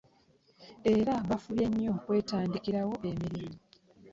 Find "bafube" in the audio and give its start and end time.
1.29-1.65